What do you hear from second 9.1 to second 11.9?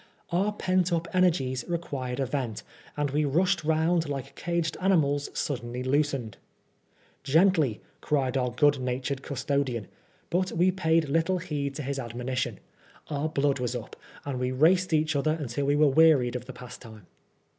custodian; but we paid little heed to